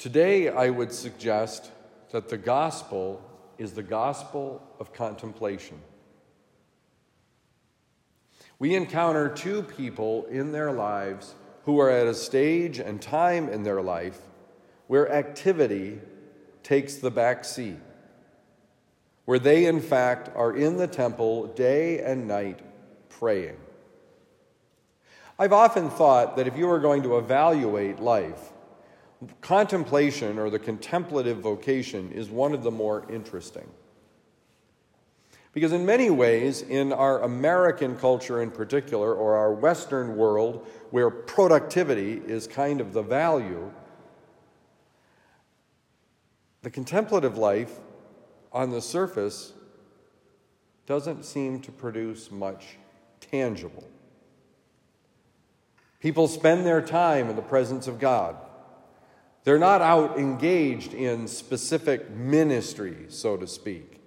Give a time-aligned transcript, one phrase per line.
[0.00, 1.70] Today, I would suggest
[2.10, 3.22] that the gospel
[3.58, 5.78] is the gospel of contemplation.
[8.58, 11.34] We encounter two people in their lives
[11.64, 14.18] who are at a stage and time in their life
[14.86, 15.98] where activity
[16.62, 17.76] takes the back seat,
[19.26, 22.60] where they, in fact, are in the temple day and night
[23.10, 23.58] praying.
[25.38, 28.50] I've often thought that if you were going to evaluate life,
[29.40, 33.68] contemplation or the contemplative vocation is one of the more interesting.
[35.52, 41.10] Because, in many ways, in our American culture in particular, or our Western world, where
[41.10, 43.72] productivity is kind of the value,
[46.62, 47.78] the contemplative life
[48.52, 49.52] on the surface
[50.86, 52.76] doesn't seem to produce much
[53.20, 53.84] tangible.
[56.00, 58.36] People spend their time in the presence of God.
[59.44, 64.00] They're not out engaged in specific ministry, so to speak.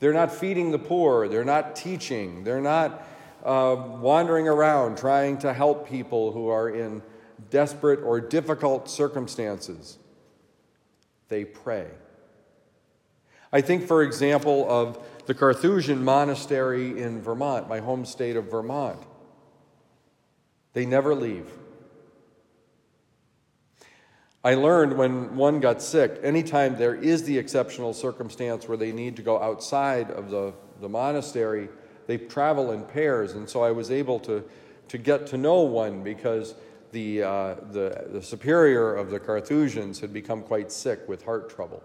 [0.00, 1.28] They're not feeding the poor.
[1.28, 2.42] They're not teaching.
[2.42, 3.06] They're not
[3.44, 7.02] uh, wandering around trying to help people who are in
[7.50, 9.98] desperate or difficult circumstances.
[11.28, 11.86] They pray.
[13.52, 18.98] I think, for example, of the Carthusian monastery in Vermont, my home state of Vermont.
[20.72, 21.46] They never leave.
[24.44, 29.14] I learned when one got sick, anytime there is the exceptional circumstance where they need
[29.16, 31.68] to go outside of the, the monastery,
[32.08, 33.34] they travel in pairs.
[33.34, 34.42] And so I was able to,
[34.88, 36.56] to get to know one because
[36.90, 41.82] the, uh, the, the superior of the Carthusians had become quite sick with heart trouble.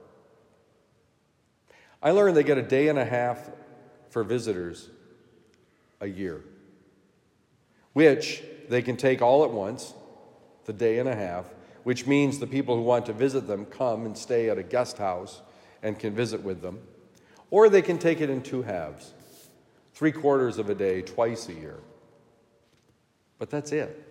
[2.02, 3.52] I learned they get a day and a half
[4.10, 4.90] for visitors
[6.02, 6.44] a year,
[7.94, 9.94] which they can take all at once,
[10.66, 11.46] the day and a half,
[11.88, 14.98] which means the people who want to visit them come and stay at a guest
[14.98, 15.40] house
[15.82, 16.82] and can visit with them.
[17.50, 19.14] Or they can take it in two halves
[19.94, 21.80] three quarters of a day, twice a year.
[23.40, 24.06] But that's it.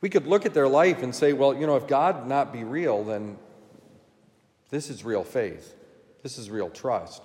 [0.00, 2.64] We could look at their life and say, well, you know, if God not be
[2.64, 3.38] real, then
[4.70, 5.76] this is real faith.
[6.24, 7.22] This is real trust.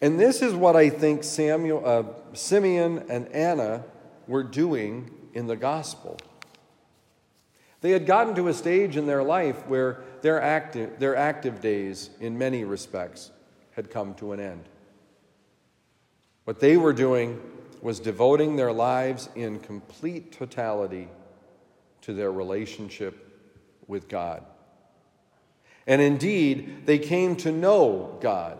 [0.00, 3.84] And this is what I think Samuel, uh, Simeon and Anna
[4.26, 6.16] were doing in the gospel.
[7.82, 12.08] They had gotten to a stage in their life where their active, their active days,
[12.20, 13.30] in many respects,
[13.72, 14.64] had come to an end.
[16.44, 17.40] What they were doing
[17.82, 21.08] was devoting their lives in complete totality
[22.02, 23.40] to their relationship
[23.86, 24.42] with God.
[25.86, 28.58] And indeed, they came to know God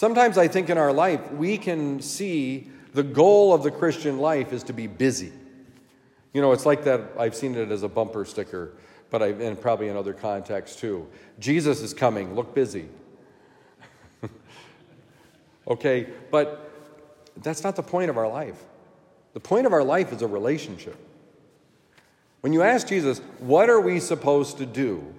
[0.00, 4.50] Sometimes I think in our life, we can see the goal of the Christian life
[4.50, 5.30] is to be busy.
[6.32, 8.72] You know, it's like that, I've seen it as a bumper sticker,
[9.10, 11.08] but I, and probably in other contexts too.
[11.38, 12.88] Jesus is coming, look busy.
[15.68, 16.70] okay, but
[17.42, 18.62] that's not the point of our life.
[19.32, 20.96] The point of our life is a relationship.
[22.40, 25.14] When you ask Jesus, what are we supposed to do?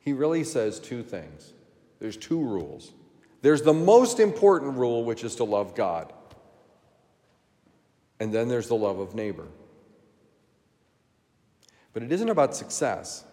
[0.00, 1.52] He really says two things.
[2.00, 2.92] There's two rules.
[3.42, 6.12] There's the most important rule, which is to love God.
[8.18, 9.46] And then there's the love of neighbor.
[11.92, 13.24] But it isn't about success.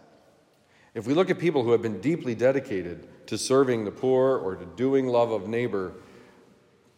[0.93, 4.55] If we look at people who have been deeply dedicated to serving the poor or
[4.55, 5.93] to doing love of neighbor,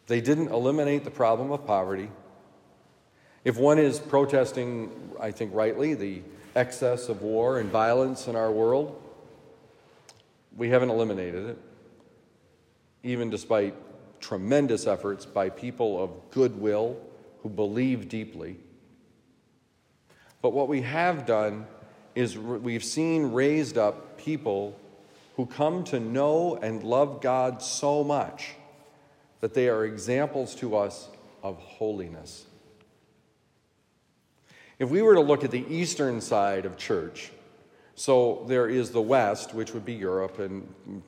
[0.06, 2.10] they didn't eliminate the problem of poverty.
[3.44, 6.22] If one is protesting, I think rightly, the
[6.56, 9.00] excess of war and violence in our world,
[10.56, 11.58] we haven't eliminated it
[13.02, 13.74] even despite
[14.20, 17.00] tremendous efforts by people of goodwill
[17.42, 18.58] who believe deeply.
[20.42, 21.66] But what we have done
[22.14, 24.78] is we've seen raised up people
[25.36, 28.54] who come to know and love God so much
[29.40, 31.08] that they are examples to us
[31.42, 32.46] of holiness.
[34.78, 37.30] If we were to look at the eastern side of church,
[37.94, 41.02] so there is the West, which would be Europe and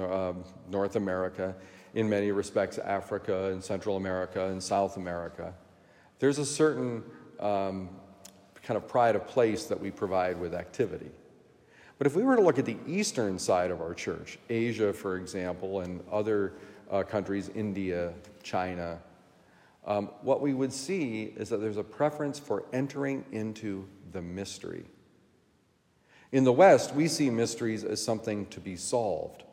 [0.00, 0.34] uh,
[0.70, 1.54] North America,
[1.94, 5.52] in many respects, Africa and Central America and South America.
[6.20, 7.02] There's a certain
[7.40, 7.88] um,
[8.68, 11.10] kind of pride of place that we provide with activity.
[11.96, 15.16] But if we were to look at the eastern side of our church, Asia, for
[15.16, 16.52] example, and other
[16.90, 18.12] uh, countries, India,
[18.42, 18.98] China,
[19.86, 24.84] um, what we would see is that there's a preference for entering into the mystery.
[26.30, 29.44] In the West, we see mysteries as something to be solved.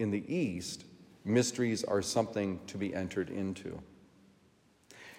[0.00, 0.82] In the East,
[1.24, 3.80] mysteries are something to be entered into.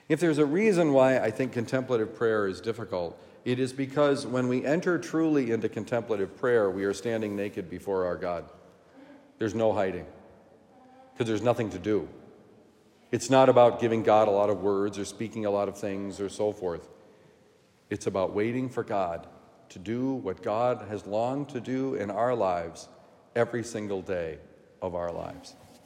[0.09, 4.47] If there's a reason why I think contemplative prayer is difficult, it is because when
[4.47, 8.45] we enter truly into contemplative prayer, we are standing naked before our God.
[9.39, 10.05] There's no hiding
[11.13, 12.07] because there's nothing to do.
[13.11, 16.19] It's not about giving God a lot of words or speaking a lot of things
[16.19, 16.89] or so forth.
[17.89, 19.27] It's about waiting for God
[19.69, 22.87] to do what God has longed to do in our lives
[23.35, 24.39] every single day
[24.81, 25.55] of our lives.